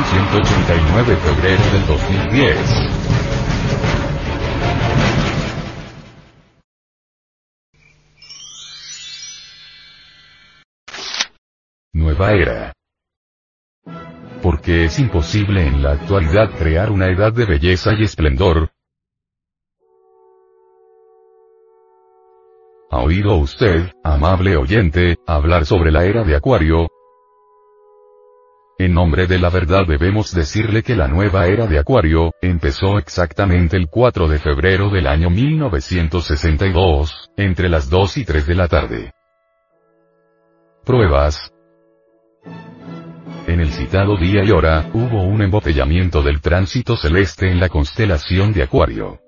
[0.00, 2.56] edición 189 febrero del 2010.
[11.92, 12.72] Nueva era.
[14.42, 18.70] Porque es imposible en la actualidad crear una edad de belleza y esplendor,
[22.92, 26.88] ¿Ha oído usted, amable oyente, hablar sobre la era de Acuario?
[28.80, 33.76] En nombre de la verdad debemos decirle que la nueva era de Acuario, empezó exactamente
[33.76, 39.12] el 4 de febrero del año 1962, entre las 2 y 3 de la tarde.
[40.82, 41.52] Pruebas.
[43.46, 48.54] En el citado día y hora, hubo un embotellamiento del tránsito celeste en la constelación
[48.54, 49.20] de Acuario.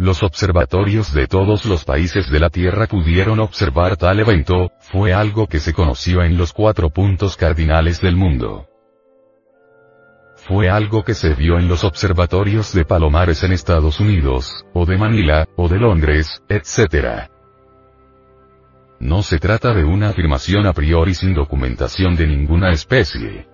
[0.00, 5.46] Los observatorios de todos los países de la Tierra pudieron observar tal evento, fue algo
[5.46, 8.66] que se conoció en los cuatro puntos cardinales del mundo.
[10.36, 14.96] Fue algo que se vio en los observatorios de Palomares en Estados Unidos, o de
[14.96, 17.28] Manila, o de Londres, etc.
[19.00, 23.49] No se trata de una afirmación a priori sin documentación de ninguna especie.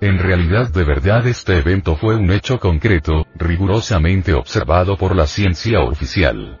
[0.00, 5.80] En realidad de verdad este evento fue un hecho concreto, rigurosamente observado por la ciencia
[5.80, 6.60] oficial.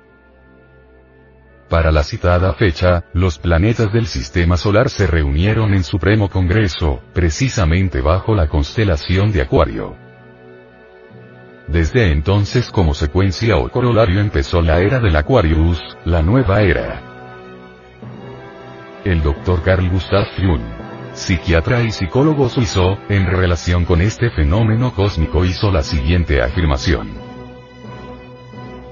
[1.68, 8.00] Para la citada fecha, los planetas del sistema solar se reunieron en Supremo Congreso, precisamente
[8.00, 9.96] bajo la constelación de Acuario.
[11.66, 17.02] Desde entonces como secuencia o corolario empezó la era del Aquarius, la nueva era.
[19.04, 19.62] El Dr.
[19.62, 20.75] Carl Gustav Jung
[21.16, 27.10] psiquiatra y psicólogo suizo, en relación con este fenómeno cósmico hizo la siguiente afirmación.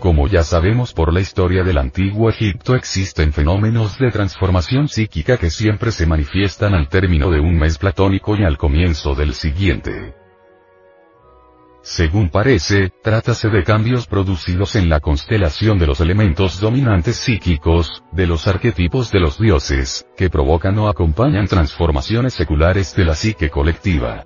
[0.00, 5.50] Como ya sabemos por la historia del antiguo Egipto existen fenómenos de transformación psíquica que
[5.50, 10.23] siempre se manifiestan al término de un mes platónico y al comienzo del siguiente.
[11.84, 18.26] Según parece, trátase de cambios producidos en la constelación de los elementos dominantes psíquicos, de
[18.26, 24.24] los arquetipos de los dioses, que provocan o acompañan transformaciones seculares de la psique colectiva.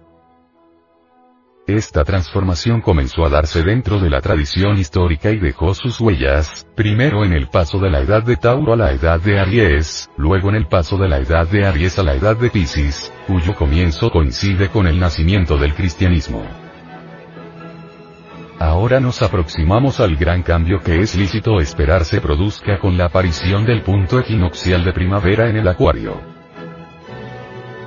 [1.66, 7.24] Esta transformación comenzó a darse dentro de la tradición histórica y dejó sus huellas, primero
[7.24, 10.54] en el paso de la edad de Tauro a la edad de Aries, luego en
[10.54, 14.68] el paso de la edad de Aries a la edad de Pisces, cuyo comienzo coincide
[14.68, 16.67] con el nacimiento del cristianismo.
[18.60, 23.64] Ahora nos aproximamos al gran cambio que es lícito esperar se produzca con la aparición
[23.64, 26.20] del punto equinoccial de primavera en el acuario.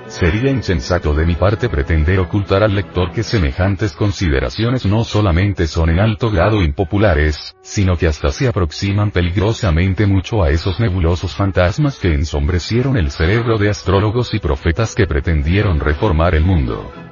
[0.07, 5.89] Sería insensato de mi parte pretender ocultar al lector que semejantes consideraciones no solamente son
[5.89, 11.99] en alto grado impopulares, sino que hasta se aproximan peligrosamente mucho a esos nebulosos fantasmas
[11.99, 17.10] que ensombrecieron el cerebro de astrólogos y profetas que pretendieron reformar el mundo.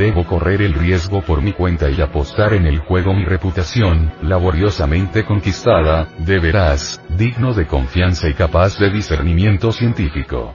[0.00, 5.26] Debo correr el riesgo por mi cuenta y apostar en el juego mi reputación, laboriosamente
[5.26, 10.54] conquistada, de veraz, digno de confianza y capaz de discernimiento científico.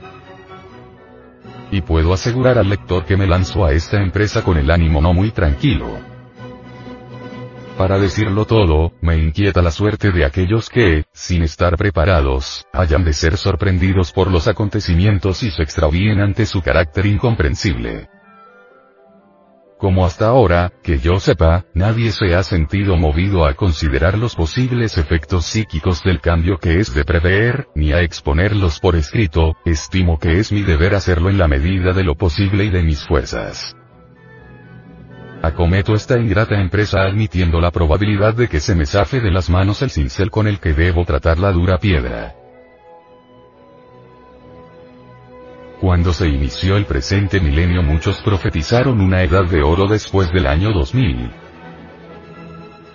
[1.70, 5.14] Y puedo asegurar al lector que me lanzo a esta empresa con el ánimo no
[5.14, 5.96] muy tranquilo.
[7.78, 13.12] Para decirlo todo, me inquieta la suerte de aquellos que, sin estar preparados, hayan de
[13.12, 18.08] ser sorprendidos por los acontecimientos y se extravíen ante su carácter incomprensible.
[19.78, 24.96] Como hasta ahora, que yo sepa, nadie se ha sentido movido a considerar los posibles
[24.96, 30.38] efectos psíquicos del cambio que es de prever, ni a exponerlos por escrito, estimo que
[30.38, 33.76] es mi deber hacerlo en la medida de lo posible y de mis fuerzas.
[35.42, 39.82] Acometo esta ingrata empresa admitiendo la probabilidad de que se me zafe de las manos
[39.82, 42.34] el cincel con el que debo tratar la dura piedra.
[45.80, 50.72] Cuando se inició el presente milenio muchos profetizaron una edad de oro después del año
[50.72, 51.30] 2000.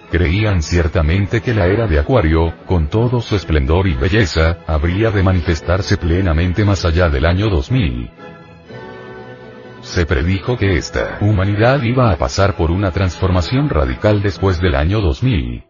[0.09, 5.23] Creían ciertamente que la era de Acuario, con todo su esplendor y belleza, habría de
[5.23, 8.09] manifestarse plenamente más allá del año 2000.
[9.81, 15.01] Se predijo que esta humanidad iba a pasar por una transformación radical después del año
[15.01, 15.63] 2000.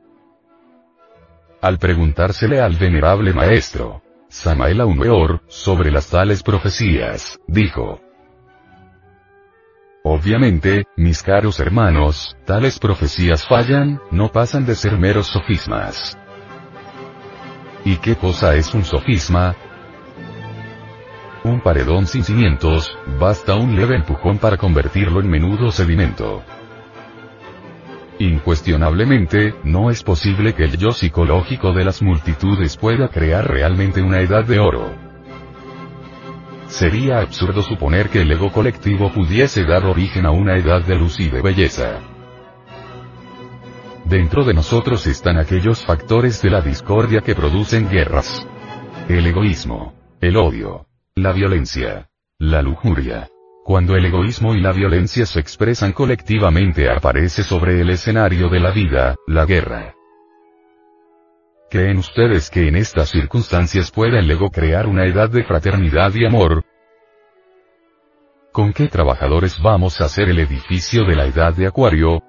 [1.62, 4.02] Al preguntársele al venerable maestro,
[4.32, 8.00] Samael Aumeor, sobre las tales profecías, dijo.
[10.06, 16.18] Obviamente, mis caros hermanos, tales profecías fallan, no pasan de ser meros sofismas.
[17.84, 19.54] ¿Y qué cosa es un sofisma?
[21.44, 26.42] Un paredón sin cimientos, basta un leve empujón para convertirlo en menudo sedimento.
[28.22, 34.20] Incuestionablemente, no es posible que el yo psicológico de las multitudes pueda crear realmente una
[34.20, 34.94] edad de oro.
[36.68, 41.20] sería absurdo suponer que el ego colectivo pudiese dar origen a una edad de luz
[41.20, 42.00] y de belleza.
[44.06, 48.48] Dentro de nosotros están aquellos factores de la discordia que producen guerras.
[49.10, 50.86] El egoísmo, el odio,
[51.16, 52.08] la violencia,
[52.38, 53.31] la lujuria.
[53.64, 58.72] Cuando el egoísmo y la violencia se expresan colectivamente aparece sobre el escenario de la
[58.72, 59.94] vida, la guerra.
[61.70, 66.26] ¿Creen ustedes que en estas circunstancias pueda el ego crear una edad de fraternidad y
[66.26, 66.66] amor?
[68.52, 72.22] ¿Con qué trabajadores vamos a hacer el edificio de la edad de Acuario?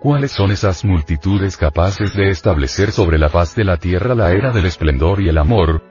[0.00, 4.52] ¿Cuáles son esas multitudes capaces de establecer sobre la faz de la tierra la era
[4.52, 5.82] del esplendor y el amor?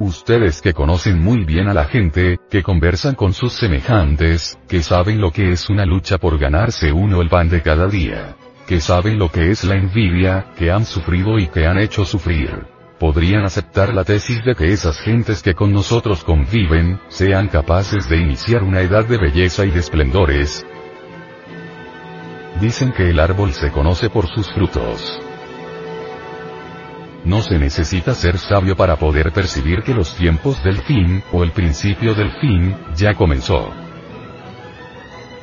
[0.00, 5.20] Ustedes que conocen muy bien a la gente, que conversan con sus semejantes, que saben
[5.20, 8.34] lo que es una lucha por ganarse uno el pan de cada día
[8.70, 12.68] que saben lo que es la envidia, que han sufrido y que han hecho sufrir.
[13.00, 18.18] Podrían aceptar la tesis de que esas gentes que con nosotros conviven, sean capaces de
[18.18, 20.64] iniciar una edad de belleza y de esplendores.
[22.60, 25.20] Dicen que el árbol se conoce por sus frutos.
[27.24, 31.52] No se necesita ser sabio para poder percibir que los tiempos del fin, o el
[31.52, 33.70] principio del fin, ya comenzó.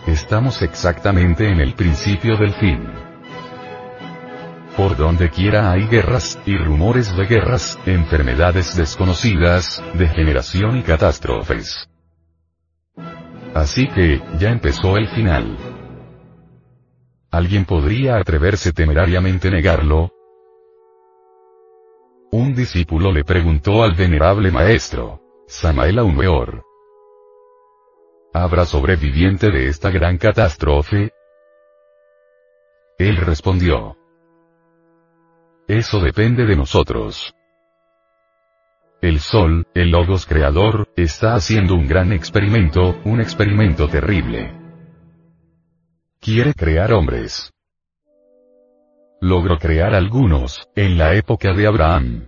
[0.08, 2.82] Estamos exactamente en el principio del fin.
[4.76, 11.90] Por donde quiera hay guerras, y rumores de guerras, enfermedades desconocidas, degeneración y catástrofes.
[13.54, 15.58] Así que, ya empezó el final.
[17.32, 20.12] ¿Alguien podría atreverse temerariamente negarlo?
[22.32, 26.64] Un discípulo le preguntó al venerable maestro, Samael Aumeor.
[28.34, 31.12] ¿Habrá sobreviviente de esta gran catástrofe?
[32.98, 33.96] Él respondió.
[35.70, 37.34] Eso depende de nosotros.
[39.02, 44.54] El Sol, el Logos Creador, está haciendo un gran experimento, un experimento terrible.
[46.20, 47.54] Quiere crear hombres.
[49.20, 52.28] Logró crear algunos, en la época de Abraham.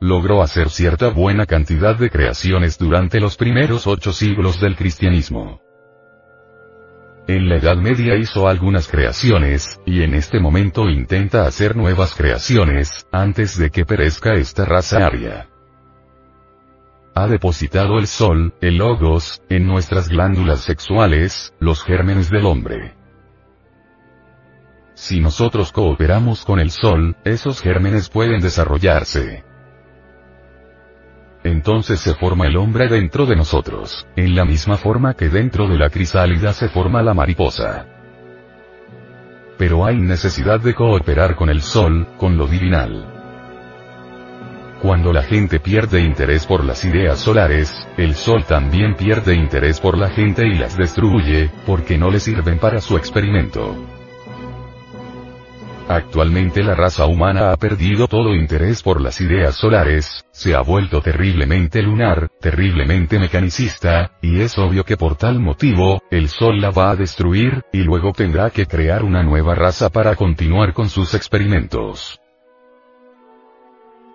[0.00, 5.60] Logró hacer cierta buena cantidad de creaciones durante los primeros ocho siglos del cristianismo.
[7.28, 13.06] En la Edad Media hizo algunas creaciones, y en este momento intenta hacer nuevas creaciones,
[13.12, 15.48] antes de que perezca esta raza aria.
[17.14, 22.99] Ha depositado el sol, el logos, en nuestras glándulas sexuales, los gérmenes del hombre.
[25.00, 29.42] Si nosotros cooperamos con el sol, esos gérmenes pueden desarrollarse.
[31.42, 35.78] Entonces se forma el hombre dentro de nosotros, en la misma forma que dentro de
[35.78, 37.86] la crisálida se forma la mariposa.
[39.56, 43.06] Pero hay necesidad de cooperar con el sol, con lo divinal.
[44.82, 49.96] Cuando la gente pierde interés por las ideas solares, el sol también pierde interés por
[49.96, 53.99] la gente y las destruye, porque no le sirven para su experimento.
[55.90, 61.00] Actualmente la raza humana ha perdido todo interés por las ideas solares, se ha vuelto
[61.00, 66.92] terriblemente lunar, terriblemente mecanicista, y es obvio que por tal motivo, el Sol la va
[66.92, 72.20] a destruir, y luego tendrá que crear una nueva raza para continuar con sus experimentos.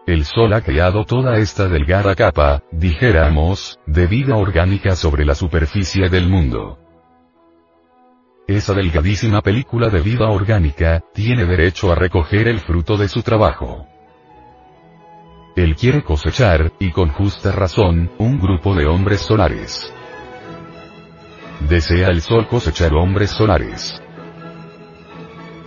[0.07, 6.07] El Sol ha creado toda esta delgada capa, dijéramos, de vida orgánica sobre la superficie
[6.07, 6.84] del mundo.
[8.47, 13.87] Esa delgadísima película de vida orgánica, tiene derecho a recoger el fruto de su trabajo.
[15.55, 19.91] Él quiere cosechar, y con justa razón, un grupo de hombres solares.
[21.67, 23.99] Desea el sol cosechar hombres solares.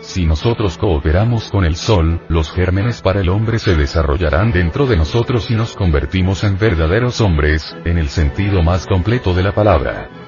[0.00, 4.96] Si nosotros cooperamos con el sol, los gérmenes para el hombre se desarrollarán dentro de
[4.96, 10.27] nosotros y nos convertimos en verdaderos hombres, en el sentido más completo de la palabra.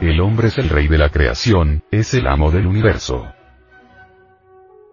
[0.00, 3.26] El hombre es el rey de la creación, es el amo del universo.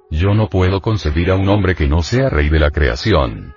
[0.09, 3.53] Yo no puedo concebir a un hombre que no sea rey de la creación.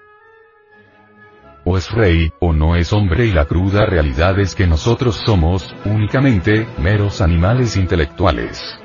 [1.64, 5.74] O es rey, o no es hombre y la cruda realidad es que nosotros somos,
[5.86, 8.78] únicamente, meros animales intelectuales.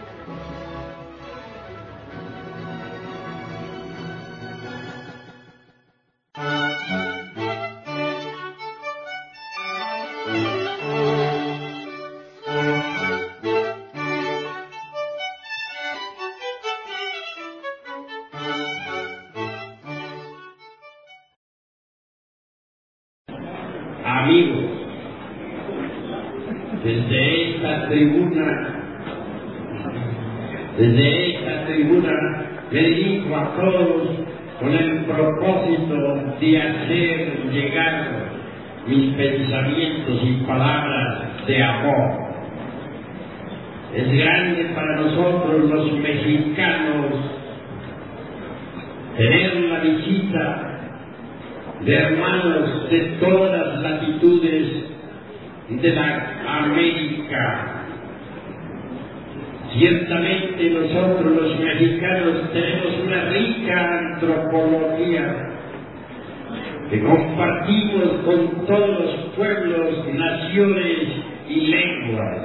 [51.86, 54.68] De hermanos de todas las latitudes
[55.70, 57.70] de la América.
[59.78, 65.50] Ciertamente nosotros los mexicanos tenemos una rica antropología
[66.90, 70.98] que compartimos con todos los pueblos, naciones
[71.50, 72.38] y lenguas.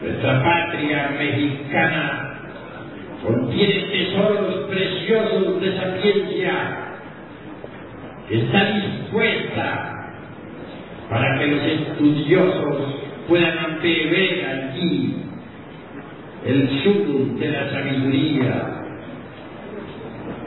[0.00, 2.38] Nuestra patria mexicana
[3.24, 6.91] contiene tesoros preciosos de sapiencia
[8.32, 9.92] está dispuesta
[11.10, 12.94] para que los estudiosos
[13.28, 15.16] puedan beber allí
[16.46, 18.84] el sur de la sabiduría.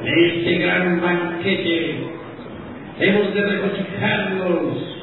[0.03, 1.95] En este gran banquete
[2.99, 4.95] hemos de regocijarnos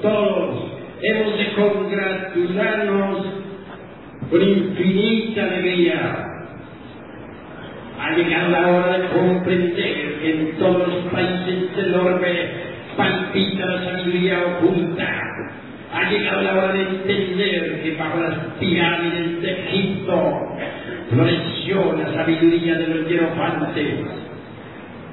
[0.00, 3.26] todos, hemos de congratularnos
[4.30, 6.24] con infinita alegría.
[8.00, 12.50] Ha llegado la hora de comprender en todos los países del orbe
[12.96, 15.06] palpita la sabiduría oculta.
[15.92, 20.56] Ha llegado la hora de entender que bajo las pirámides de Egipto
[21.10, 23.86] floreció la sabiduría de los hierofantes.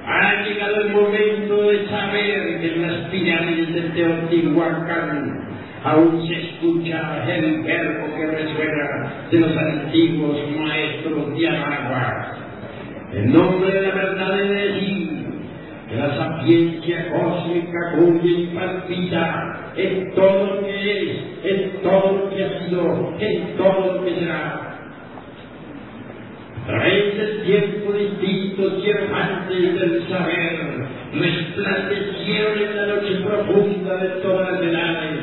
[0.06, 5.46] Ha llegado el momento de saber que en las pirámides de Teotihuacán
[5.84, 12.36] aún se escucha el verbo que resuena de los antiguos maestros de Anagua.
[13.14, 14.85] En nombre de la verdad de decir que
[15.98, 22.60] la sapiencia cósmica cuya palpita en todo lo que es, en todo lo que ha
[22.60, 24.62] sido, en todo lo que será.
[26.64, 34.52] A través del tiempo distintos diamantes del saber resplandecieron en la noche profunda de todas
[34.52, 35.20] las edades.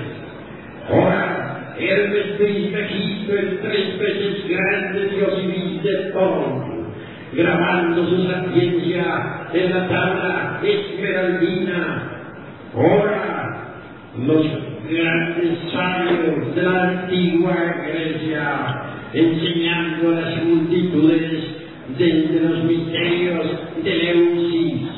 [0.88, 6.86] Ahora, Hermes Trismegisto, el tres veces grande Dios y de todo,
[7.32, 12.02] grabando su sapiencia en la tabla esmeraldina.
[12.74, 13.56] Ahora,
[14.26, 14.46] los
[14.88, 17.54] grandes sabios de la antigua
[17.86, 18.82] Grecia,
[19.12, 21.44] enseñando a las multitudes
[21.98, 23.46] desde los misterios
[23.82, 24.88] de Leusis.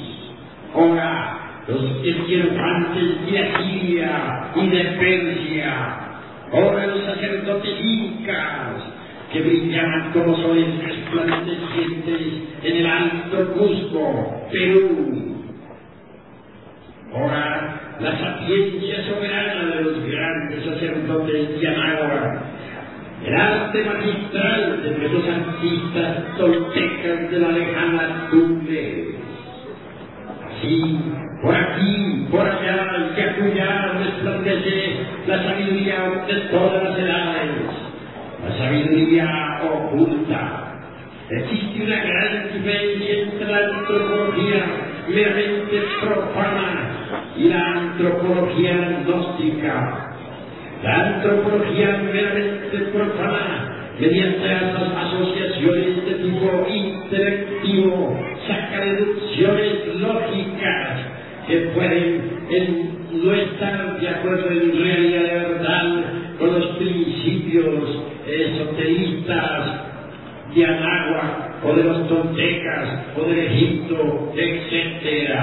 [0.75, 1.35] Ahora,
[1.69, 6.05] los esquirofantes de Asiria y de Persia.
[6.53, 8.94] Ahora los sacerdotes incas,
[9.35, 12.23] que brillaban como soles resplandecientes
[12.63, 15.35] en el alto Cusco, Perú.
[17.13, 22.43] Ahora, la sapiencia soberana de los grandes sacerdotes de Anáhuac,
[23.27, 29.15] el arte magistral de nuestros artistas toltecas de la lejana Tumbe.
[30.47, 31.01] Así,
[31.43, 37.84] por aquí, por allá y acullá resplandece la sabiduría de todas las edades
[38.45, 40.61] la sabiduría oculta.
[41.31, 44.65] Existe una gran diferencia entre la antropología
[45.09, 50.11] meramente profana y la antropología gnóstica.
[50.83, 54.75] La antropología meramente profana, mediante las
[55.07, 60.91] asociaciones de tipo intelectivo, saca deducciones lógicas
[61.47, 62.35] que pueden
[63.13, 66.05] no estar de acuerdo en realidad verdad
[66.39, 69.85] con los principios esoteristas
[70.55, 75.39] de Anáhuac o de los toltecas o del Egipto, etc.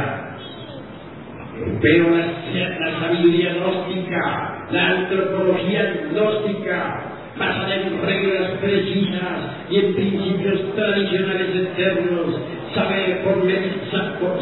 [1.82, 7.02] Pero la, la sabiduría gnóstica, la antropología gnóstica,
[7.38, 12.40] basada en reglas precisas y en principios tradicionales eternos,
[12.74, 13.42] sabe, por,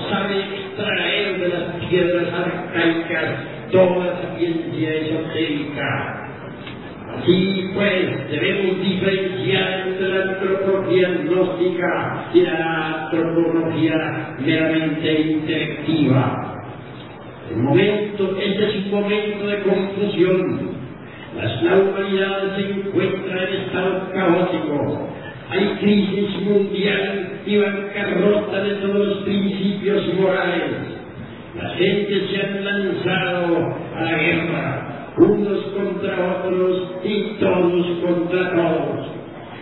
[0.09, 3.35] sabe extraer de las piedras arcaicas
[3.71, 6.28] toda sapiencia esotérica.
[7.21, 16.55] Así pues, debemos diferenciar entre la antropología gnóstica y la antropología meramente intelectiva.
[17.51, 20.69] El momento, este es un momento de confusión.
[21.35, 25.09] La humanidad se encuentra en estado caótico.
[25.49, 30.99] Hay crisis mundial y bancarrota de todos los principios morales.
[31.59, 34.88] La gente se ha lanzado a la guerra,
[35.19, 39.07] unos contra otros y todos contra todos.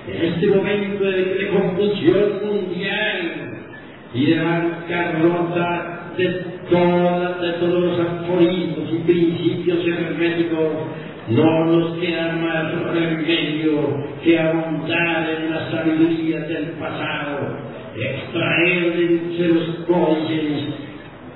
[0.08, 3.58] En este momento de, de confusión mundial
[4.14, 6.28] y de bancarrota de,
[6.70, 10.70] toda, de todos los aforismos y principios herméticos,
[11.30, 17.58] no nos queda más remedio que ahondar en la sabiduría del pasado,
[17.96, 20.87] extraer de los códices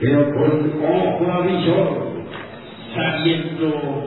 [0.00, 2.08] pero con ojo avisor,
[2.94, 4.06] sabiendo,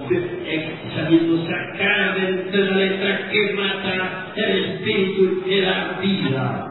[0.95, 6.67] sabiendo sacar de entre la letra que mata el espíritu que da vida.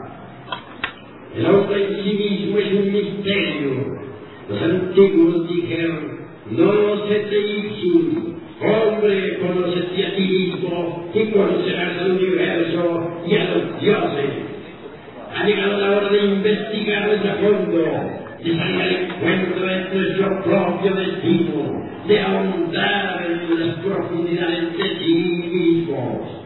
[1.37, 4.01] El hombre en sí mismo es un misterio.
[4.49, 12.11] Los antiguos dijeron, no se te ipsum, hombre, conócete a ti mismo y conocerás al
[12.11, 14.29] universo y a los dioses.
[15.33, 20.95] Ha llegado la hora de investigar a fondo, de salir al encuentro de nuestro propio
[20.95, 25.13] destino, de ahondar en las profundidades de sí
[25.51, 26.41] mismos.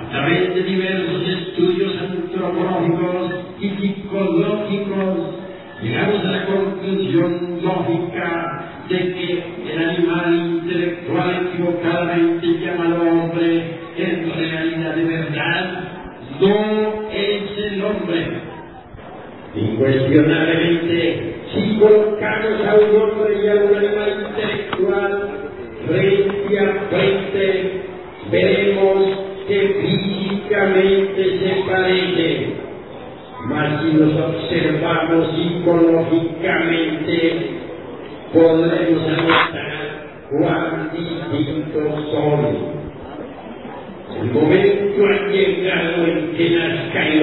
[0.00, 5.34] A través de diversos estudios antropológicos y psicológicos,
[5.82, 14.94] llegamos a la conclusión lógica de que el animal intelectual equivocadamente llamado hombre, en realidad
[14.94, 15.84] de verdad,
[16.40, 18.45] no es el hombre.
[19.56, 25.12] Incuestionablemente, si colocamos a un hombre y a un animal intelectual
[25.86, 27.44] frente a frente,
[28.30, 28.96] veremos
[29.48, 32.38] que físicamente se parecen,
[33.46, 37.16] mas si los observamos psicológicamente,
[38.34, 39.86] podremos anotar
[40.30, 42.76] cuán distintos son.
[44.20, 47.22] El momento ha llegado en que nazca el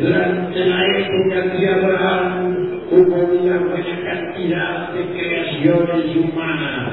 [0.00, 6.92] durante la época de Abraham hubo una buena cantidad de creaciones humanas.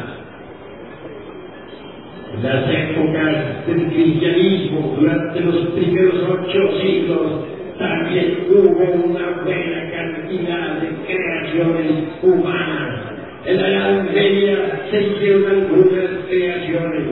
[2.43, 7.45] Las épocas del cristianismo, durante los primeros ocho siglos,
[7.79, 12.99] también hubo una buena cantidad de creaciones humanas.
[13.45, 17.03] En la Edad Media se hicieron algunas creaciones.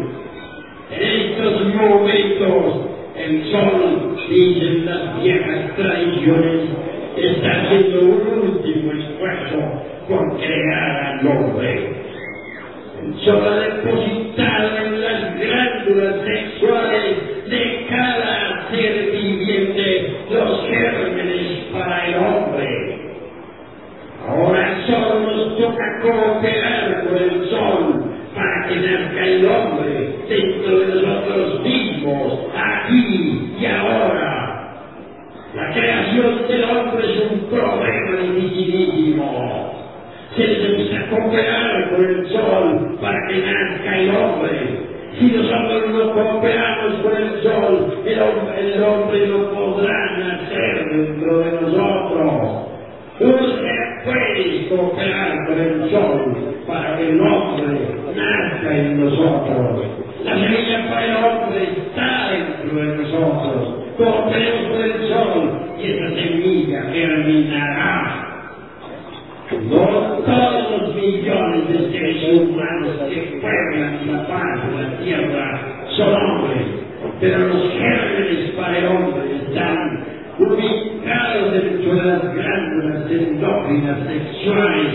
[0.92, 6.70] En estos momentos, el sol, dicen las viejas tradiciones,
[7.18, 9.58] está haciendo un último esfuerzo
[10.08, 12.06] por crear al hombre.
[13.04, 22.08] El sol ha depositado en las glándulas sexuales de cada ser viviente los gérmenes para
[22.08, 23.06] el hombre.
[24.28, 31.02] Ahora solo nos toca cooperar con el sol para que nazca el hombre dentro de
[31.02, 34.46] nosotros mismos, aquí y ahora.
[35.54, 39.74] La creación del hombre es un problema dificilísimo.
[40.36, 40.48] Se
[41.16, 44.86] necesita cooperar con el sol para que nazca el hombre.
[45.20, 51.52] Si nosotros no cooperamos con el sol, el el hombre no podrá nacer dentro de
[51.62, 52.68] nosotros.
[53.20, 56.36] Usted puede cooperar con el sol
[56.68, 59.86] para que el hombre nazca en nosotros.
[60.26, 63.76] La semilla para el hombre está dentro de nosotros.
[63.98, 68.26] Cooperemos con el sol y esa semilla germinará.
[69.52, 69.86] No
[70.26, 76.68] todos los millones de seres humanos que pueblan la paz de la tierra son hombres,
[77.20, 80.06] pero los gérmenes para el hombre están
[80.40, 84.94] ubicados dentro de las glándulas endócrinas sexuales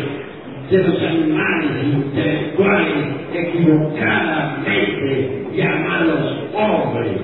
[0.70, 7.20] de los animales intelectuales equivocadamente llamados hombres.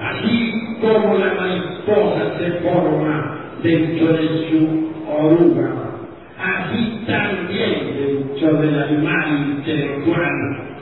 [0.00, 1.34] Así como la
[3.62, 5.70] dentro de su oruga.
[6.38, 10.34] Así también dentro del animal intelectual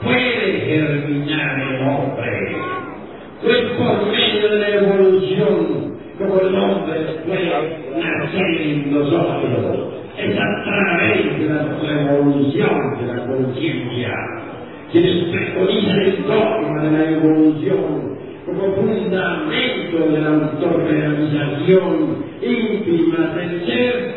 [0.03, 2.55] puede germinar el hombre.
[3.43, 7.49] No es por medio de la evolución como el hombre puede
[7.99, 9.93] nacer en nosotros.
[10.17, 11.61] Es a través de la
[12.01, 14.13] evolución de la conciencia.
[14.91, 24.15] Quienes preconizan el dogma de la evolución como fundamento de la autorrealización íntima del ser,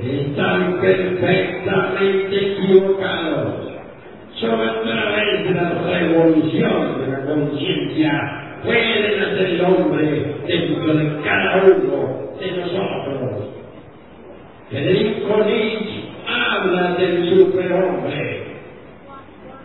[0.00, 3.72] están perfectamente equivocados.
[4.34, 8.10] Solo a través de la revolución de la conciencia
[8.64, 9.64] puede nacer el
[10.58, 13.48] de cada uno de nosotros.
[14.70, 18.42] Federico Nietzsche habla del superhombre.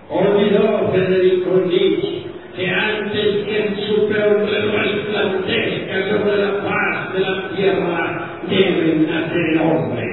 [0.10, 8.40] Olvidó Federico Nietzsche que antes que el superhombre resplandezca sobre la paz de la tierra,
[8.50, 10.06] debe nacer el hombre.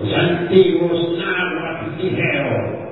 [0.00, 2.82] Los antiguos náhuatl dijeron,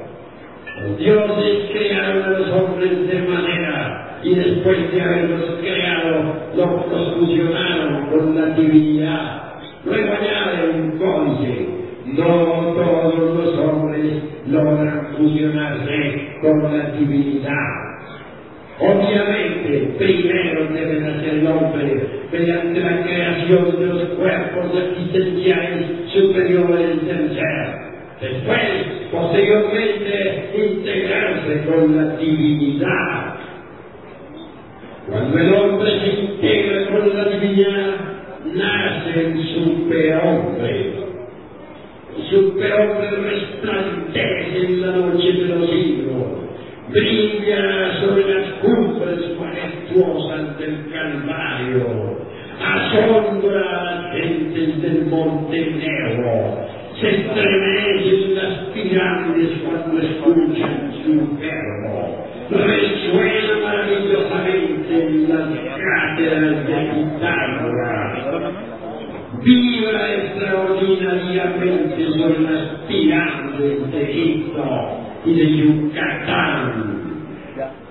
[0.83, 8.07] los dioses crearon a los hombres de manera y después de haberlos creado, los fusionaron
[8.07, 9.43] con la divinidad.
[9.85, 11.69] Luego añade un códice,
[12.07, 17.91] no todos los hombres logran fusionarse con la divinidad.
[18.79, 22.03] Obviamente, primero debe nacer el hombre
[22.33, 27.91] mediante la creación de los cuerpos existenciales superiores del ser.
[28.21, 28.61] Después,
[29.11, 33.35] posteriormente, integrarse con la divinidad.
[35.11, 36.11] Cuando el hombre se
[37.21, 37.95] la divinidad,
[38.55, 40.93] nace el superhombre.
[42.17, 46.27] El superhombre resplandece en la noche de los siglos,
[46.89, 52.17] brilla sobre las cumbres majestuosas del Calvario,
[52.61, 56.67] asombra a las gentes del Monte Negro,
[57.01, 63.91] se estremecen las pirámides cuando escuchan su verbo, resuena las
[66.21, 68.19] cátedras de Pitágoras,
[69.43, 74.65] vibra extraordinariamente sobre las pirámides de Egipto
[75.25, 77.01] y de Yucatán.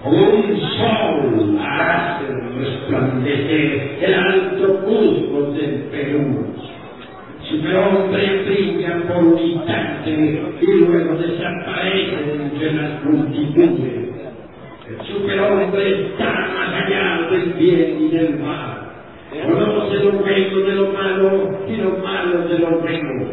[0.04, 2.26] Un sol hace
[2.58, 6.46] resplandecer el alto Cusco del Perú.
[7.50, 10.12] Superhombre brilla por un instante
[10.62, 14.09] y luego desaparece entre las multitudes.
[14.90, 18.90] El superhombre está más allá del bien y del mal.
[19.30, 23.26] Conoce lo bueno de lo malo y lo malo de lo bueno.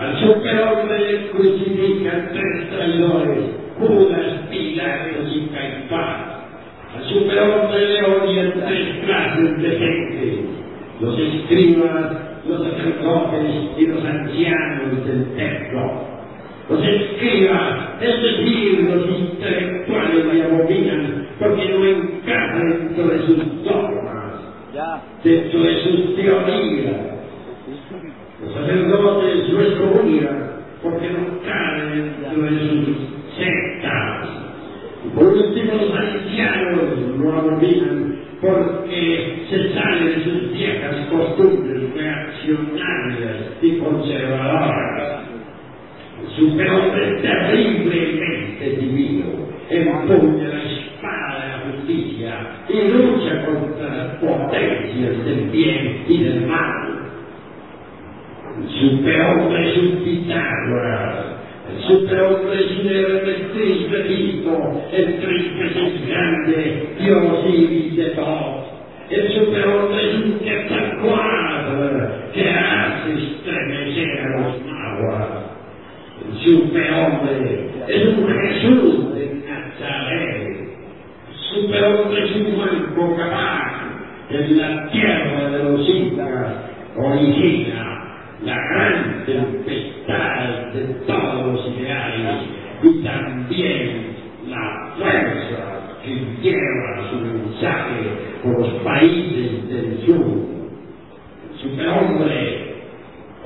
[0.00, 3.38] Al superhombre le crucifican tres traidores,
[3.78, 6.16] Judas, Pilatos y Caifás.
[6.96, 10.44] Al superhombre le odian tres clases de gente,
[10.98, 12.12] los escribas,
[12.48, 16.01] los sacerdotes y los ancianos del templo.
[16.68, 24.40] Los escribas, es decir, los intelectuales le abominan porque no encajan dentro de sus dogmas,
[25.24, 27.12] dentro de sus teorías.
[28.42, 32.96] Los sacerdotes no excomulgan porque no caen dentro de sus
[33.36, 34.28] sectas.
[35.04, 43.36] Y por último, los ancianos lo abominan porque se salen de sus viejas costumbres reaccionarias
[43.62, 44.81] y conservadoras.
[46.32, 49.26] El superhombre terriblemente divino
[49.68, 52.32] empuña la espada de la justicia
[52.70, 57.02] y lucha contra las potencias del bien y del mal.
[58.56, 61.26] El superhombre es un Pitágoras.
[61.70, 68.72] El superhombre es un Hermes Trismegisto, el Trismegisto grande, Dios y de todos.
[69.10, 75.28] El superhombre es un Quetzalcoatl que hace estremecer a los nahuas.
[75.30, 75.31] El
[76.42, 80.68] superhombre es un Jesús de Nazaret.
[81.52, 83.82] Superhombre cuerpo capaz
[84.30, 87.92] en la tierra de los incas origina
[88.44, 92.42] la gran tempestad de todos los ideales
[92.82, 94.16] y también
[94.48, 96.10] la fuerza que
[96.42, 98.02] lleva su mensaje
[98.42, 100.52] por los países del sur.
[101.60, 102.51] Superhombre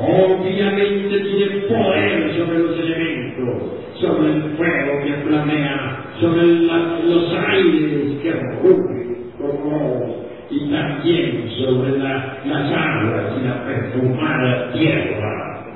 [0.07, 3.62] Ovviamente tiene poder sobre los elementos,
[4.01, 12.38] sobre el fuego que flamea, sobre los aires que rugen como y también sobre la,
[12.45, 15.66] las aguas y la perfumada tierra.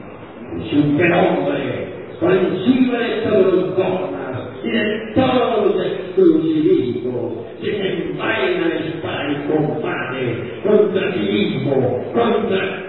[0.52, 1.88] Un Superhombre,
[2.20, 9.28] por encima de todos los dogmas y de todos los exclusivismos que se envainan para
[9.28, 12.79] el combate contra sí mismo, contra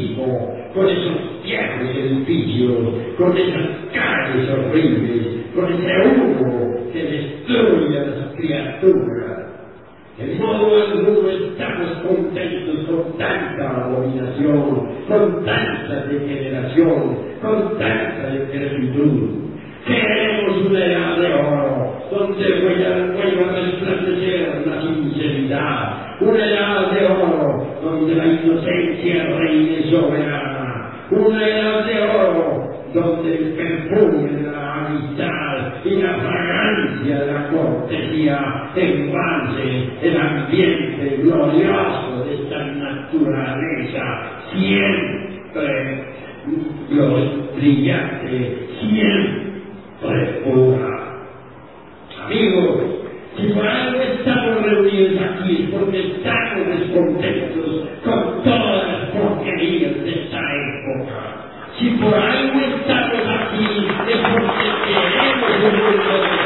[0.00, 2.76] mismo, con esos viejos edificios,
[3.18, 9.46] con esas calles horribles, con ese humo que destruye a las criaturas.
[10.18, 19.40] De modo alguno estamos contentos con tanta abominación, con tanta degeneración, con tanta ingratitud.
[19.86, 27.69] Queremos una edad de oro, donde vuelva a resplandecer la sinceridad, una edad de oro
[27.82, 35.84] donde la inocencia reine soberana, una edad de oro donde el perfume de la amistad
[35.84, 44.02] y la fragancia de la cortesía envase el ambiente glorioso de esta naturaleza,
[44.52, 46.04] siempre
[47.56, 51.00] brillante, siempre pura.
[52.24, 53.00] Amigos,
[53.36, 57.69] si por algo estamos reunidos aquí es porque estamos descontentos
[58.10, 61.14] con todas las porquerías de esta época.
[61.78, 66.39] Si por algo estamos aquí es porque queremos un mundo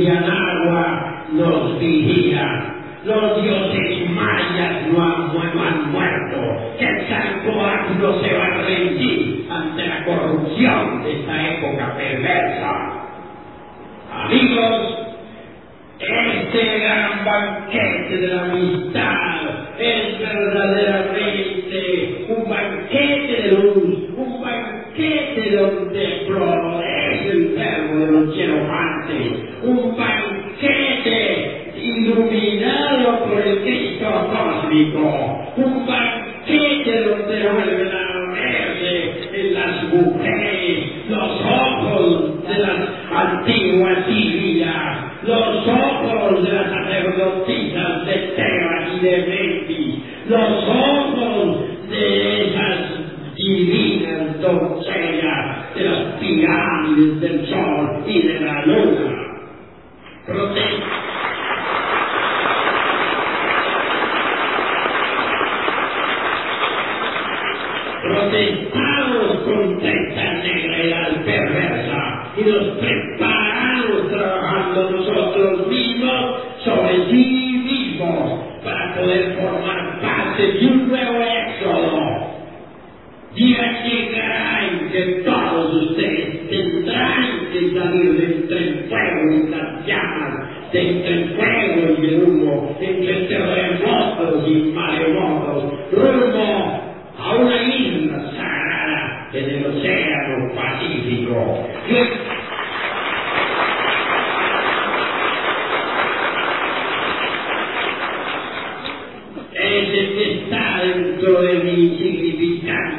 [0.00, 0.29] Indiana
[50.30, 51.56] los ojos
[51.90, 59.19] de esas divinas doncellas de las pirámides del sol y de la luna.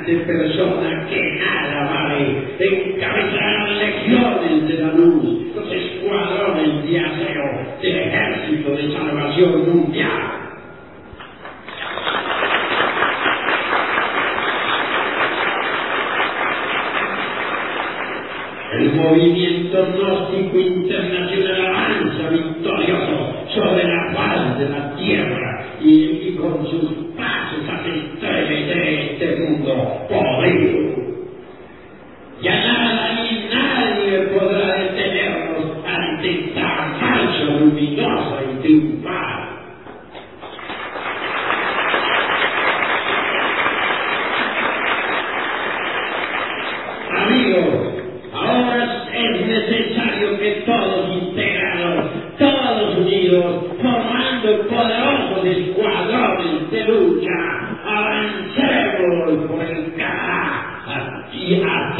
[0.05, 7.97] de personas que nada vale, encabezaron legiones de la luz, los escuadrones de aseo del
[7.97, 10.30] ejército de salvación mundial.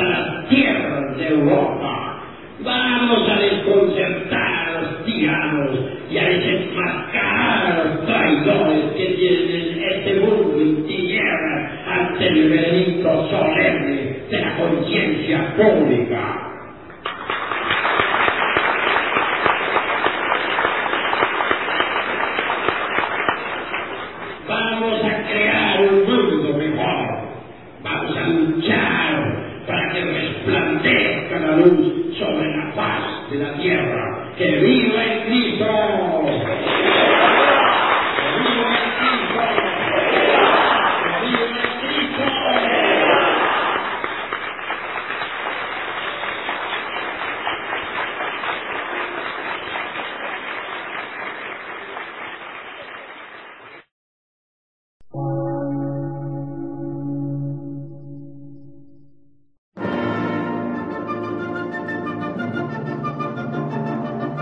[0.04, 2.24] Las tierras de Europa.
[2.64, 5.80] Vamos a desconcertar a los tiranos
[6.12, 13.30] y a desenmascarar a los traidores que tienen este mundo en tinieblas ante el veredicto
[13.30, 16.41] solemne de la conciencia pública.